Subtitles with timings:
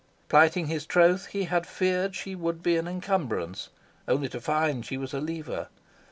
[0.29, 3.69] Plighting his troth, he had feared she would be an encumbrance,
[4.07, 5.67] only to find she was a lever.